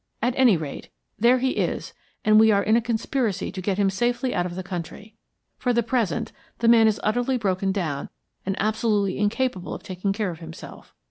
At 0.19 0.33
any 0.35 0.57
rate, 0.57 0.89
there 1.19 1.37
he 1.37 1.51
is, 1.51 1.93
and 2.25 2.39
we 2.39 2.51
are 2.51 2.63
in 2.63 2.75
a 2.75 2.81
conspiracy 2.81 3.51
to 3.51 3.61
get 3.61 3.77
him 3.77 3.91
safely 3.91 4.33
out 4.33 4.47
of 4.47 4.55
the 4.55 4.63
country. 4.63 5.13
For 5.59 5.73
the 5.73 5.83
present 5.83 6.31
the 6.57 6.67
man 6.67 6.87
is 6.87 6.99
utterly 7.03 7.37
broken 7.37 7.71
down 7.71 8.09
and 8.43 8.55
absolutely 8.59 9.19
incapable 9.19 9.75
of 9.75 9.83
taking 9.83 10.11
care 10.11 10.31
of 10.31 10.39
himself. 10.39 10.95